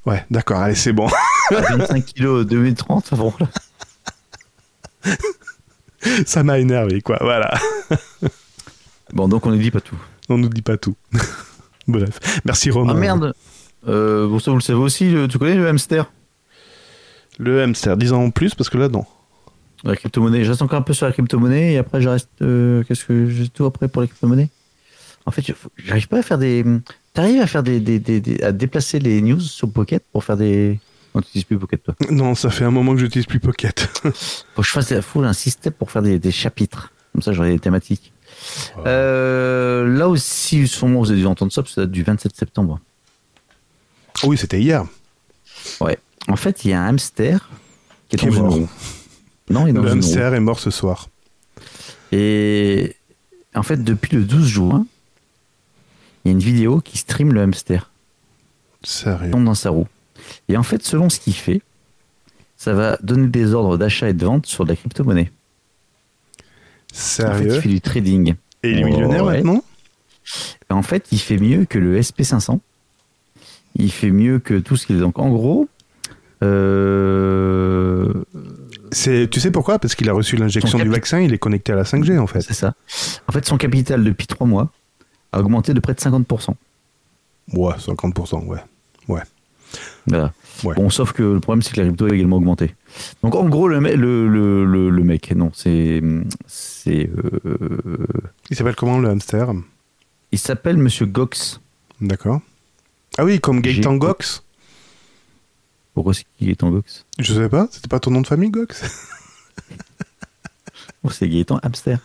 [0.05, 1.07] Ouais, d'accord, allez c'est bon.
[1.49, 3.33] à 25 kg, 2030, bon.
[6.25, 7.53] ça m'a énervé quoi, voilà.
[9.13, 9.97] Bon, donc on ne dit pas tout.
[10.29, 10.95] On nous dit pas tout.
[11.87, 12.93] Bref, merci Romain.
[12.95, 13.33] Ah merde
[13.87, 16.11] Euh, bon, ça, vous le savez aussi, le- tu connais le hamster?
[17.37, 19.05] Le hamster, 10 ans en plus, parce que là, non.
[19.83, 20.45] La crypto-monnaie.
[20.45, 22.29] Je reste encore un peu sur la crypto-monnaie et après, je reste.
[22.41, 24.49] euh, Qu'est-ce que j'ai tout après pour la crypto-monnaie?
[25.25, 26.63] En fait, je- j'arrive pas à faire des.
[27.13, 30.79] T'arrives à faire des, des, des- à déplacer les news sur Pocket pour faire des.
[31.13, 31.95] Non, tu utilises plus Pocket, toi.
[32.09, 33.87] Non, ça fait un moment que j'utilise plus Pocket.
[34.55, 36.91] Faut que je fasse faut un système pour faire des, des chapitres.
[37.11, 38.11] Comme ça, j'aurai des thématiques.
[38.87, 42.35] Euh, là aussi, sûrement, vous avez dû entendre ça, parce que ça date du 27
[42.35, 42.79] septembre.
[44.23, 44.83] oui, c'était hier.
[46.29, 47.49] En fait, il y a un hamster
[48.09, 48.57] qui est Qui mort.
[49.51, 49.97] Non, il est dans Le roue.
[49.97, 51.09] hamster est mort ce soir.
[52.11, 52.95] Et
[53.53, 54.85] en fait, depuis le 12 juin,
[56.23, 57.91] il y a une vidéo qui stream le hamster.
[58.83, 59.25] Sérieux.
[59.27, 59.87] Il tombe dans sa roue.
[60.49, 61.61] Et en fait, selon ce qu'il fait,
[62.57, 65.31] ça va donner des ordres d'achat et de vente sur de la crypto-monnaie.
[65.31, 67.55] En fait, Sérieux.
[67.55, 68.35] il fait du trading.
[68.63, 69.37] Et il est millionnaire Ouais.
[69.41, 69.63] maintenant
[70.69, 72.59] En fait, il fait mieux que le SP500.
[73.75, 74.99] Il fait mieux que tout ce qu'il est.
[74.99, 75.67] Donc, en gros,
[76.43, 78.13] euh,
[78.91, 79.79] C'est, Tu sais pourquoi?
[79.79, 82.41] Parce qu'il a reçu l'injection du vaccin, il est connecté à la 5G en fait.
[82.41, 82.75] c'est ça.
[83.27, 84.71] En fait, son capital depuis trois mois
[85.33, 86.53] a augmenté de près de 50%.
[87.53, 88.59] Ouais, 50%, ouais.
[90.05, 90.31] Voilà.
[90.63, 90.75] Ouais.
[90.75, 92.75] Bon, sauf que le problème, c'est que la crypto a également augmenté.
[93.23, 96.01] Donc, en gros, le, me- le, le, le, le mec, non, c'est.
[96.45, 98.05] c'est euh,
[98.49, 99.51] Il s'appelle comment le hamster?
[100.31, 101.59] Il s'appelle Monsieur Gox.
[102.01, 102.41] D'accord.
[103.17, 104.43] Ah oui, comme Gaëtan Gox?
[105.93, 107.05] Pourquoi c'est qui en Gox?
[107.19, 108.83] Je sais pas, c'était pas ton nom de famille, Gox?
[111.05, 111.99] Oh, c'est Gaëtan Hamster.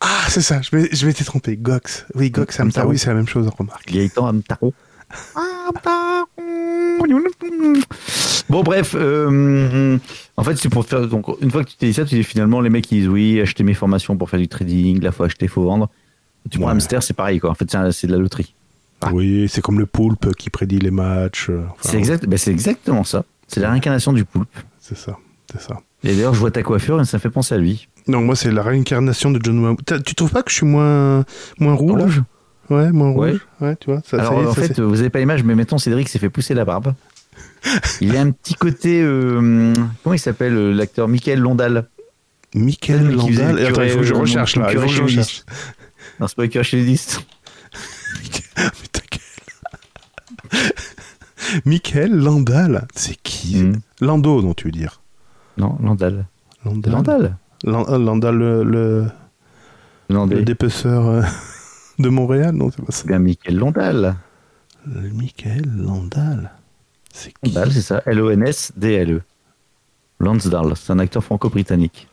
[0.00, 1.56] Ah, c'est ça, je m'étais trompé.
[1.56, 2.06] Gox.
[2.14, 2.86] Oui, Gox, Hamster.
[2.86, 3.90] oui, c'est la même chose, remarque.
[3.90, 4.72] Gaëtan Hamtaro.
[8.48, 9.98] Bon bref, euh,
[10.36, 12.24] en fait c'est pour faire donc une fois que tu t'es dit ça, tu dis
[12.24, 15.24] finalement les mecs ils disent oui acheter mes formations pour faire du trading, là faut
[15.24, 15.90] acheter, faut vendre.
[16.50, 16.72] Tu prends Ouais.
[16.72, 17.50] hamster c'est pareil quoi.
[17.50, 18.54] En fait c'est de la loterie.
[19.02, 19.10] Ah.
[19.12, 21.50] Oui, c'est comme le poulpe qui prédit les matchs.
[21.50, 23.24] euh, enfin, c'est exact, ben, c'est exactement ça.
[23.46, 24.48] C'est la réincarnation du poulpe.
[24.80, 25.16] C'est ça,
[25.52, 25.80] c'est ça.
[26.04, 27.88] Et d'ailleurs je vois ta coiffure et ça fait penser à lui.
[28.08, 29.76] Non, moi, c'est la réincarnation de John.
[29.84, 31.24] T'as- Tu trouves pas que je suis moins,
[31.60, 32.22] moins Rouge?
[32.70, 33.46] Ouais, moins rouge.
[33.62, 34.00] Ouais, tu vois.
[34.04, 36.06] Ça, ça Alors y est, en ça, fait vous avez pas l'image mais mettons Cédric
[36.08, 36.94] s'est fait pousser la barbe.
[38.02, 41.88] Il a un petit côté euh, comment il s'appelle euh, l'acteur Michael Londal.
[42.54, 43.58] Michael Landal.
[43.64, 44.68] Attends, il faut que je curé, euh, recherche là.
[44.72, 45.44] Il faut que je curé recherche.
[46.20, 47.20] Non c'est pas le cœur chez les 10.
[48.56, 50.60] Mais ta gueule.
[51.64, 52.86] Michael Landal.
[52.94, 53.72] C'est qui Mm.
[54.00, 55.00] Lando, non, tu veux dire
[55.56, 56.26] Non, Landal.
[56.64, 56.92] Landal.
[56.92, 57.36] Landal.
[57.66, 59.10] Euh, Landal, le, le,
[60.08, 60.44] le Landal.
[60.44, 61.22] dépeceur euh,
[61.98, 63.04] de Montréal, non, c'est pas ça.
[63.06, 64.16] Bien Michael Londal.
[64.86, 66.52] Le Michael Landal.
[67.12, 68.02] C'est qui Londal, c'est ça.
[68.06, 69.22] L-O-N-S-D-L-E.
[70.20, 72.08] Lansdale, c'est un acteur franco-britannique.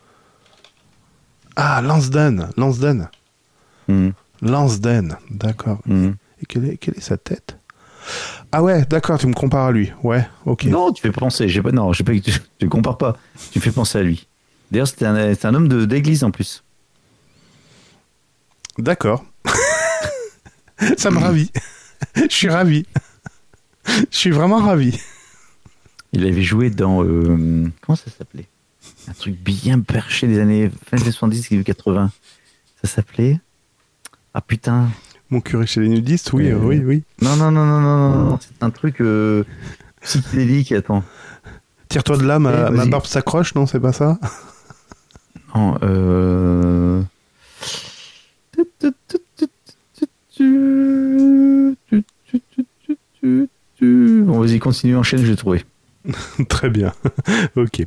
[1.56, 2.50] Ah, Lansden.
[2.58, 3.10] Lansden.
[3.88, 4.10] Hmm,
[4.42, 5.16] Lansden.
[5.32, 5.80] D'accord.
[5.86, 6.12] hmm.
[6.42, 7.58] Et quelle est, quelle est sa tête?
[8.52, 9.92] Ah ouais, d'accord, tu me compares à lui.
[10.04, 10.66] Ouais, ok.
[10.66, 11.48] Non, tu fais penser.
[11.50, 13.16] J'ai pas, non, j'ai pas, tu, tu compares pas.
[13.52, 14.28] Tu fais penser à lui.
[14.72, 16.64] D'ailleurs, c'était un, c'est un homme de- d'église en plus.
[18.78, 19.24] D'accord.
[20.98, 21.52] ça me ravit.
[22.16, 22.86] Je suis ravi.
[23.88, 25.00] Je suis vraiment ravi.
[26.14, 27.04] Il avait joué dans.
[27.04, 28.48] euh, comment ça s'appelait?
[29.08, 32.12] Un truc bien perché des années fin des 70 et 80.
[32.84, 33.40] Ça s'appelait?
[34.34, 34.90] Ah putain.
[35.30, 37.04] Mon curé chez les nudistes, oui, Euh, euh, oui, oui.
[37.22, 38.40] Non, non, non, non, non, non, non.
[38.40, 39.44] C'est un truc euh,
[40.02, 40.72] psychédélique.
[40.72, 41.04] Attends.
[41.90, 42.90] Tire-toi de là, ma, Eh, ma vas-y.
[42.90, 44.20] barbe s'accroche, non, c'est pas ça?
[45.56, 47.02] Non, euh...
[53.82, 55.64] Bon, vas-y, continue, enchaîne, je vais trouver.
[56.50, 56.92] Très bien.
[57.56, 57.84] ok.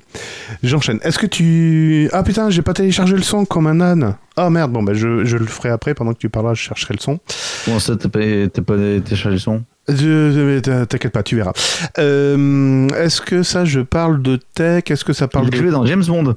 [0.63, 0.99] J'enchaîne.
[1.03, 2.09] Est-ce que tu...
[2.13, 4.17] Ah putain, j'ai pas téléchargé le son comme un âne.
[4.37, 6.95] Ah merde, bon, bah je, je le ferai après, pendant que tu parleras, je chercherai
[6.95, 7.21] le son.
[7.67, 8.21] Bon, ça, t'as pas,
[8.53, 9.65] t'as pas téléchargé le son?
[9.87, 11.53] T'inquiète pas, tu verras.
[11.99, 14.85] Euh, Est-ce que ça, je parle de tech?
[14.91, 15.71] Est-ce que ça parle Il de...
[15.71, 16.37] dans James Bond.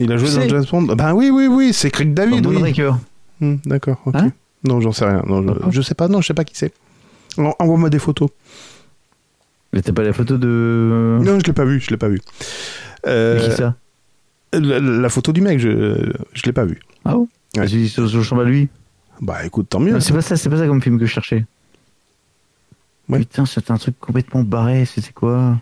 [0.00, 0.48] Il a joué dans.
[0.48, 2.74] James Bond Ben oui, oui, oui, c'est Craig Dans David, oui.
[3.40, 4.14] Hmm, D'accord, ok.
[4.16, 4.32] Hein
[4.64, 5.22] non, j'en sais rien.
[5.26, 6.72] Non, je, je sais pas, non, je sais pas qui c'est.
[7.38, 8.28] En- Envoie-moi des photos.
[9.72, 11.18] Mais t'as pas la photo de...
[11.22, 12.20] Non, je l'ai pas vu, je l'ai pas vu.
[13.06, 13.76] Euh, qui ça?
[14.52, 16.80] la, la photo du mec, je, je l'ai pas vu.
[17.04, 17.28] Ah bon?
[17.56, 17.68] Ouais.
[17.88, 18.68] Ça ressemble à lui.
[19.20, 19.98] Bah écoute, tant mieux.
[20.00, 21.44] C'est pas ça, c'est pas ça comme film que je cherchais.
[23.08, 23.20] Ouais.
[23.20, 25.56] Putain, c'était un truc complètement barré, c'était quoi?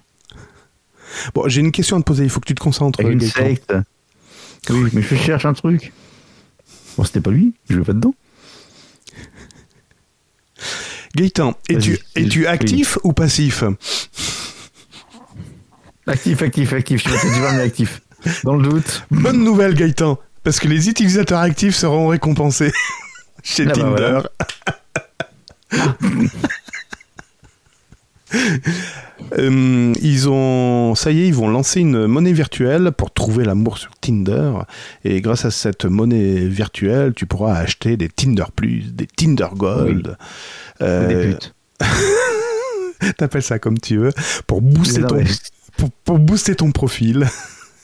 [1.34, 3.00] Bon, j'ai une question à te poser, il faut que tu te concentres.
[3.00, 3.74] Avec une secte.
[4.70, 5.92] Oui, mais je cherche un truc.
[6.96, 8.14] Bon, c'était pas lui, je vais pas dedans.
[11.14, 12.46] Gaëtan, es-tu oui.
[12.46, 13.64] actif ou passif?
[16.06, 18.02] Actif, actif, actif, je suis du mais actif.
[18.44, 19.04] Dans le doute.
[19.10, 22.72] Bonne nouvelle, Gaëtan, parce que les utilisateurs actifs seront récompensés
[23.42, 24.20] chez Ah bah Tinder.
[25.70, 25.96] voilà.
[29.36, 33.76] Euh, ils ont, ça y est, ils vont lancer une monnaie virtuelle pour trouver l'amour
[33.76, 34.52] sur Tinder.
[35.04, 40.16] Et grâce à cette monnaie virtuelle, tu pourras acheter des Tinder Plus, des Tinder Gold.
[40.80, 41.54] Euh, Des putes.
[43.18, 44.12] T'appelles ça comme tu veux,
[44.46, 45.24] pour booster, ton, mais-
[45.76, 47.26] pour, pour booster ton profil.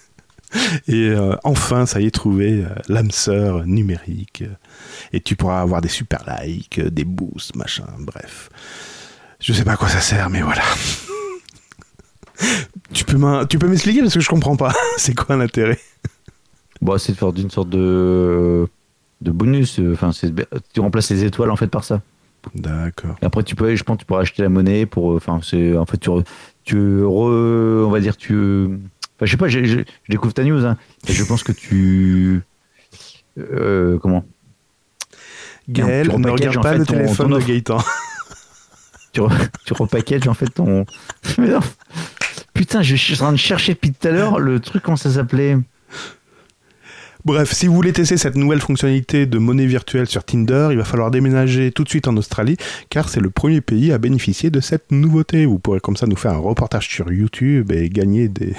[0.86, 4.44] Et euh, enfin, ça y est, trouvé euh, l'âme sœur numérique.
[5.12, 8.48] Et tu pourras avoir des super likes, des boosts, machin, bref.
[9.46, 10.62] Je sais pas à quoi ça sert, mais voilà.
[12.92, 14.72] tu peux m'expliquer parce que je comprends pas.
[14.96, 15.78] C'est quoi l'intérêt?
[16.80, 18.66] Bon, c'est de faire d'une sorte de
[19.20, 19.78] de bonus.
[19.80, 20.10] euh, Enfin,
[20.72, 22.00] tu remplaces les étoiles en fait par ça.
[22.54, 23.16] D'accord.
[23.22, 25.12] Et après, tu peux, je pense, que tu pourras acheter la monnaie pour.
[25.12, 26.24] euh, Enfin, c'est en fait, tu, re-
[26.64, 28.64] tu re- on va dire, tu.
[29.16, 30.76] Enfin, je sais pas, je découvre ta news, hein,
[31.06, 32.40] et je pense que tu.
[33.38, 34.24] euh, comment?
[35.68, 37.42] Gaël, ne regarde en pas fait, le ton- téléphone ton de.
[37.44, 37.78] Gaëtan.
[39.14, 40.84] tu, re- tu repackages en fait ton.
[42.54, 45.10] Putain, je suis en train de chercher depuis tout à l'heure le truc, comment ça
[45.10, 45.56] s'appelait?
[47.24, 50.84] Bref, si vous voulez tester cette nouvelle fonctionnalité de monnaie virtuelle sur Tinder, il va
[50.84, 52.58] falloir déménager tout de suite en Australie,
[52.90, 55.46] car c'est le premier pays à bénéficier de cette nouveauté.
[55.46, 58.54] Vous pourrez comme ça nous faire un reportage sur YouTube et gagner des,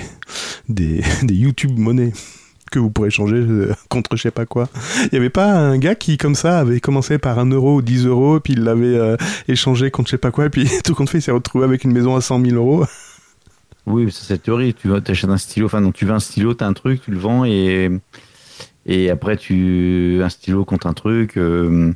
[0.68, 2.12] des, des YouTube monnaies
[2.72, 4.68] que vous pourrez changer euh, contre je sais pas quoi.
[5.04, 7.82] Il n'y avait pas un gars qui, comme ça, avait commencé par 1 euro ou
[7.82, 10.96] 10 euros, puis il l'avait euh, échangé contre je sais pas quoi, et puis tout
[10.96, 12.86] compte fait, il s'est retrouvé avec une maison à 100 000 euros.
[13.88, 14.74] Oui, ça, c'est la théorie.
[14.74, 17.20] Tu t'achètes un stylo, enfin, non, tu veux un stylo, t'as un truc, tu le
[17.20, 17.92] vends et,
[18.88, 20.20] et après, tu.
[20.24, 21.38] Un stylo contre un truc.
[21.38, 21.94] euh,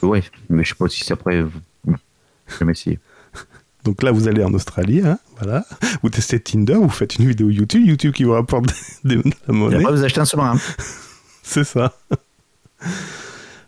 [0.00, 1.38] Ouais, mais je sais pas si c'est après.
[1.38, 1.96] Je vais
[2.60, 3.00] jamais essayer.
[3.84, 5.64] Donc là, vous allez en Australie, hein, voilà.
[6.02, 8.66] Vous testez Tinder, vous faites une vidéo YouTube, YouTube qui vous rapporte
[9.04, 9.76] des- de la Et monnaie.
[9.78, 10.58] après, vous achetez un sous-marin.
[11.42, 11.92] C'est ça.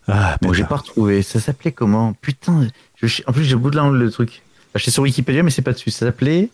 [0.09, 1.23] Ah, Bon, j'ai pas retrouvé.
[1.23, 2.13] Ça s'appelait comment?
[2.15, 4.43] Putain, je en plus, j'ai le bout de la langue, le truc.
[4.75, 5.91] J'étais sur Wikipédia, mais c'est pas dessus.
[5.91, 6.51] Ça s'appelait?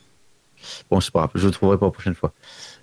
[0.91, 2.33] Bon, c'est pas grave, je le trouverai pour la prochaine fois.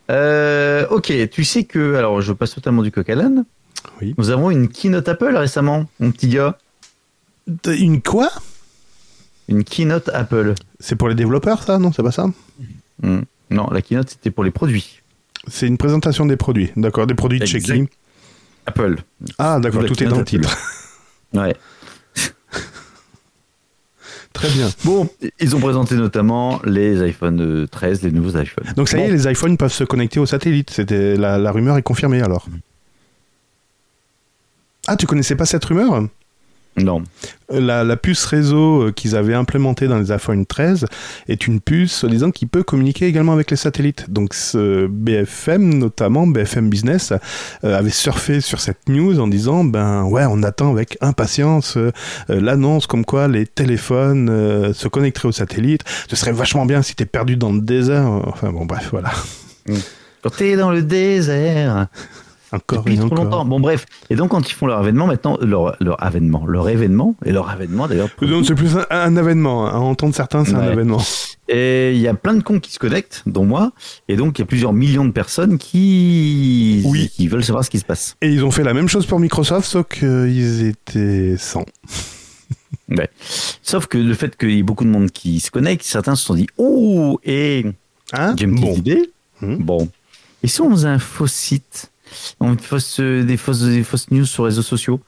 [0.09, 1.95] Euh, ok, tu sais que.
[1.95, 3.45] Alors, je passe totalement du coq à l'âne.
[4.01, 4.15] Oui.
[4.17, 6.57] Nous avons une keynote Apple récemment, mon petit gars.
[7.67, 8.29] Une quoi?
[9.47, 10.55] Une keynote Apple.
[10.79, 12.27] C'est pour les développeurs, ça Non, c'est pas ça
[13.01, 13.21] Hmm.
[13.49, 15.01] Non, la keynote, c'était pour les produits.
[15.47, 16.71] C'est une présentation des produits.
[16.77, 17.87] D'accord, des produits de chez qui
[18.65, 18.95] Apple.
[19.37, 20.57] Ah, d'accord, tout est dans le titre.
[21.33, 21.53] Ouais.
[24.33, 24.69] Très bien.
[24.85, 28.71] Bon, ils ont présenté notamment les iPhone euh, 13, les nouveaux iPhones.
[28.77, 30.69] Donc ça y est, les iPhones peuvent se connecter au satellite.
[30.69, 32.47] C'était la, la rumeur est confirmée alors.
[34.87, 36.07] Ah, tu connaissais pas cette rumeur?
[36.77, 37.03] Non.
[37.49, 40.85] la, la puce réseau euh, qu'ils avaient implémentée dans les iPhone 13
[41.29, 44.09] est une puce, soi-disant, qui peut communiquer également avec les satellites.
[44.09, 47.13] Donc ce BFM, notamment BFM Business,
[47.63, 51.91] euh, avait surfé sur cette news en disant, ben ouais, on attend avec impatience euh,
[52.27, 55.83] l'annonce comme quoi les téléphones euh, se connecteraient au satellite.
[56.09, 58.05] Ce serait vachement bien si t'es perdu dans le désert.
[58.25, 59.11] Enfin bon, bref, voilà.
[60.21, 61.87] Quand t'es dans le désert.
[62.55, 63.23] Encore depuis trop encore.
[63.25, 63.45] longtemps.
[63.45, 63.85] Bon, bref.
[64.09, 67.51] Et donc, quand ils font leur événement, maintenant, leur, leur événement, leur événement, et leur
[67.51, 68.09] événement d'ailleurs.
[68.21, 69.67] Donc c'est plus un, un événement.
[69.67, 69.71] hein.
[69.71, 71.01] À entendre certains, c'est un événement.
[71.47, 73.71] Et il y a plein de cons qui se connectent, dont moi.
[74.07, 77.09] Et donc, il y a plusieurs millions de personnes qui, Oui.
[77.13, 78.15] qui veulent savoir ce qui se passe.
[78.21, 81.65] Et ils ont fait la même chose pour Microsoft, sauf qu'ils étaient 100.
[82.89, 83.09] Ouais.
[83.63, 86.23] Sauf que le fait qu'il y ait beaucoup de monde qui se connecte, certains se
[86.23, 87.65] sont dit Oh, et
[88.13, 88.35] Hein?
[88.37, 88.75] j'ai une petite Bon.
[88.75, 89.11] idée.
[89.41, 89.55] Hmm.
[89.55, 89.89] Bon.
[90.43, 91.89] Et si on faisait un faux site?
[92.39, 94.99] On fait fausse- des, fausses, des fausses news sur les réseaux sociaux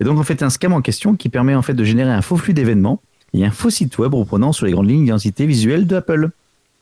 [0.00, 2.22] Et donc, en fait, un scam en question qui permet en fait de générer un
[2.22, 3.00] faux flux d'événements
[3.32, 6.30] et un faux site web reprenant sur les grandes lignes d'identité visuelle d'Apple.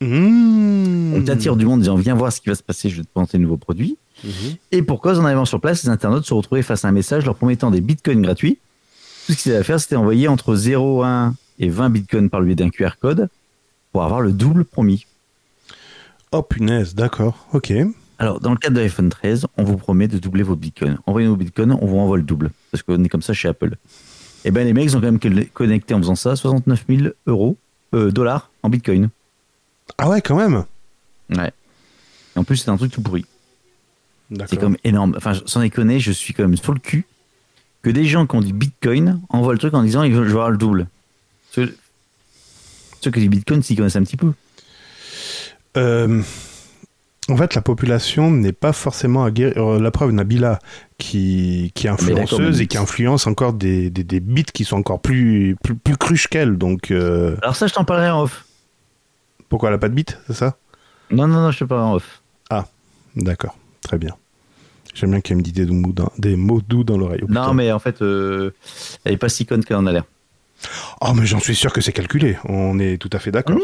[0.01, 1.13] Mmh.
[1.15, 3.03] On t'attire du monde en disant Viens voir ce qui va se passer, je vais
[3.03, 3.97] te présenter de nouveaux produits.
[4.23, 4.31] Mhm.
[4.71, 7.25] Et pour cause, en arrivant sur place, les internautes se retrouvaient face à un message
[7.25, 8.57] leur promettant des bitcoins gratuits.
[9.25, 12.47] Tout ce qu'ils avaient à faire, c'était envoyer entre 0,1 et 20 bitcoins par le
[12.47, 13.29] biais d'un QR code
[13.91, 15.05] pour avoir le double promis.
[16.31, 17.71] Oh punaise, d'accord, ok.
[18.19, 20.97] Alors, dans le cadre de l'iPhone 13, on vous promet de doubler vos bitcoins.
[21.05, 22.51] Envoyez vos bitcoins, on vous envoie le double.
[22.71, 23.75] Parce qu'on est comme ça chez Apple.
[24.45, 27.57] Et ben les mecs ils ont quand même connecté en faisant ça 69 000 euros,
[27.93, 29.09] euh, dollars en bitcoin.
[29.97, 30.65] Ah ouais, quand même.
[31.29, 31.51] Ouais.
[32.35, 33.25] Et en plus, c'est un truc tout pourri.
[34.47, 35.13] C'est même énorme.
[35.17, 37.05] Enfin, sans déconner, je suis quand même sur le cul
[37.83, 40.49] que des gens qui ont dit bitcoin envoient le truc en disant ils veulent avoir
[40.49, 40.87] le double.
[41.51, 41.75] Ceux,
[43.01, 44.33] ceux qui disent bitcoin, s'ils connaissent un petit peu.
[45.77, 46.21] Euh,
[47.33, 49.53] en fait, la population n'est pas forcément aguerrie.
[49.57, 50.59] euh, La preuve, Nabila,
[50.99, 54.77] qui, qui est Ah, influenceuse et qui influence encore des, des, des bits qui sont
[54.77, 56.57] encore plus, plus, plus cruches qu'elle.
[56.57, 58.45] Donc, euh, Alors ça, je t'en parlerai en off.
[59.49, 60.57] pourquoi elle n'a pas de bits, c'est ça?
[61.11, 62.19] Non, non, non, je te parlerai en off.
[63.15, 64.15] D'accord, très bien.
[64.95, 67.21] J'aime bien qu'elle me dise des, mots dans- des mots doux dans l'oreille.
[67.23, 68.49] Oh, Non, mais en fait, euh,
[69.05, 70.03] elle est pas si conne qu'elle en a l'air.
[71.01, 72.37] Oh, mais j'en suis sûr que c'est calculé.
[72.45, 73.57] On est tout à fait d'accord.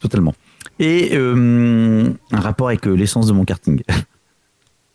[0.00, 0.34] Totalement.
[0.78, 3.82] Et euh, un rapport avec euh, l'essence de mon karting.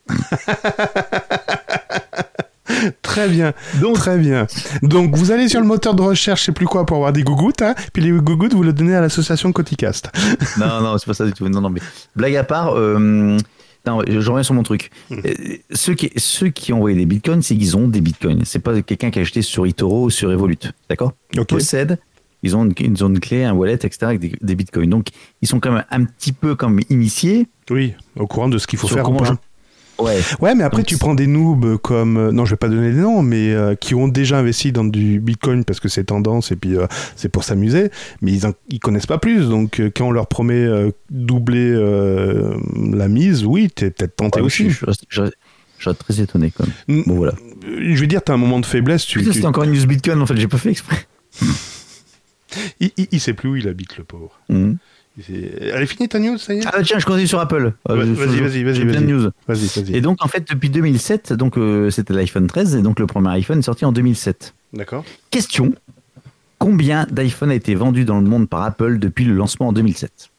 [3.01, 3.53] Très bien.
[3.79, 4.47] Donc, Très bien.
[4.81, 7.23] Donc, vous allez sur le moteur de recherche, je sais plus quoi, pour avoir des
[7.23, 10.09] gougouttes, hein, puis les gougouttes, vous les donnez à l'association Coticast.
[10.59, 11.47] non, non, c'est pas ça du tout.
[11.49, 11.81] Non, non, mais
[12.15, 13.37] blague à part, euh,
[13.85, 14.91] non, je reviens sur mon truc.
[15.09, 15.19] Hmm.
[15.25, 18.41] Euh, Ceux, qui, ceux qui ont envoyé des bitcoins, c'est qu'ils ont des bitcoins.
[18.45, 20.57] C'est pas quelqu'un qui a acheté sur eToro ou sur Revolut.
[20.89, 21.13] D'accord?
[21.37, 21.47] Ok.
[21.47, 21.99] Possèdent,
[22.43, 23.97] ils ont une, une zone clé, un wallet, etc.
[24.03, 24.89] avec des, des bitcoins.
[24.89, 25.07] Donc,
[25.41, 27.47] ils sont quand même un petit peu comme initiés.
[27.69, 29.09] Oui, au courant de ce qu'il faut faire.
[29.09, 29.25] ou pas.
[29.25, 29.31] je-
[29.99, 30.19] Ouais.
[30.39, 32.17] Ouais, mais après, Donc, tu prends des noobs comme.
[32.17, 34.83] euh, non, je vais pas donner des noms, mais euh, qui ont déjà investi dans
[34.83, 38.53] du bitcoin parce que c'est tendance et puis euh, c'est pour s'amuser, mais ils, en-
[38.69, 39.47] ils connaissent pas plus.
[39.49, 42.55] Donc, euh, quand on leur promet euh, doubler euh,
[42.91, 44.71] la mise, oui, t'es peut-être tenté Ouais, aussi.
[44.71, 44.85] Je,
[45.85, 47.03] reste très étonné quand même.
[47.05, 47.33] Bon, voilà.
[47.63, 49.05] Je veux dire, t'as un moment de faiblesse.
[49.05, 50.97] Tu, tu- C'était encore une news bitcoin, en fait, j'ai pas fait exprès.
[52.79, 54.39] il, il- il sait plus où il habite, le pauvre.
[54.49, 57.73] Sait- Elle est finie ta news, ça y est Ah, tiens, je continue sur Apple.
[57.89, 59.29] Euh, je- vas-y, vas-y, vas-y, j'ai plein de news.
[59.47, 59.95] Vas-y, vas-y.
[59.95, 63.29] Et donc, en fait, depuis 2007, donc euh, c'était l'iPhone 13, et donc le premier
[63.31, 64.53] iPhone est sorti en 2007.
[64.73, 65.03] D'accord.
[65.29, 65.73] Question
[66.59, 70.29] combien d'iPhone a été vendu dans le monde par Apple depuis le lancement en 2007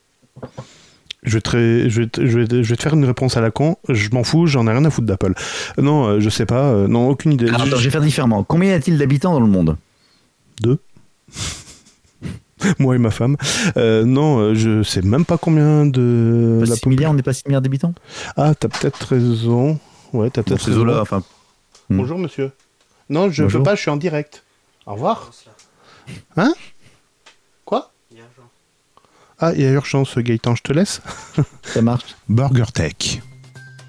[1.25, 3.37] Je vais, te, je, vais te, je, vais te, je vais te faire une réponse
[3.37, 3.77] à la con.
[3.89, 5.35] Je m'en fous, j'en ai rien à foutre d'Apple.
[5.79, 6.73] Euh, Non, euh, je sais pas.
[6.89, 7.49] non, aucune idée.
[7.49, 8.43] Alors, attends, je vais faire différemment.
[8.45, 9.77] Combien y a-t-il d'habitants dans le monde?
[10.63, 10.79] Deux.
[12.79, 13.37] Moi et ma femme.
[13.77, 16.59] Euh, non, euh, je sais même pas combien de.
[16.61, 17.95] Pas la 6 milliards, on n'est pas 6 milliards d'habitants?
[18.37, 19.79] Ah, t'as peut-être raison.
[20.13, 21.01] Ouais, t'as peut-être raison.
[21.01, 21.23] enfin.
[21.89, 21.97] Hmm.
[21.99, 22.53] Bonjour, monsieur.
[23.09, 23.61] Non, je Bonjour.
[23.61, 24.45] peux pas, je suis en direct.
[24.87, 25.31] Au revoir.
[26.37, 26.53] Hein?
[27.65, 27.91] Quoi?
[29.39, 31.03] Ah, il y a urgence, Gaëtan, je te laisse.
[31.65, 32.15] Ça marche.
[32.29, 33.21] BurgerTech.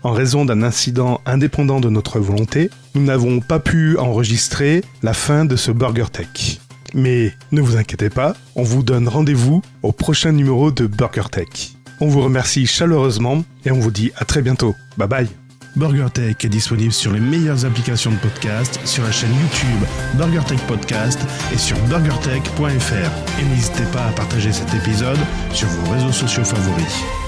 [0.03, 5.45] En raison d'un incident indépendant de notre volonté, nous n'avons pas pu enregistrer la fin
[5.45, 6.59] de ce Burger Tech.
[6.93, 11.73] Mais ne vous inquiétez pas, on vous donne rendez-vous au prochain numéro de Burger Tech.
[11.99, 14.75] On vous remercie chaleureusement et on vous dit à très bientôt.
[14.97, 15.27] Bye bye.
[15.75, 21.19] BurgerTech est disponible sur les meilleures applications de podcast, sur la chaîne YouTube BurgerTech Podcast
[21.51, 23.39] et sur burgertech.fr.
[23.39, 25.19] Et n'hésitez pas à partager cet épisode
[25.51, 27.22] sur vos réseaux sociaux favoris.